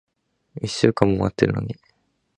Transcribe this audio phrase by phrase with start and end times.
[0.59, 1.75] 一週間も待ってるのに。